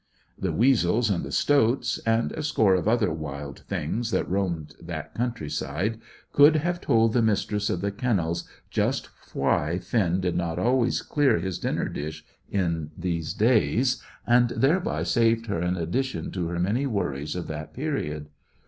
[0.35, 5.13] The weasels and the stoats, and a score of other wild things that roamed that
[5.13, 5.99] country side,
[6.31, 11.37] could have told the Mistress of the Kennels just why Finn did not always clear
[11.37, 16.87] his dinner dish in these days, and thereby saved her an addition to her many
[16.87, 18.29] worries of that period.